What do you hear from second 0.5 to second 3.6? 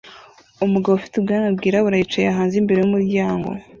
Umugabo ufite ubwanwa bwirabura yicaye hanze imbere yumuryango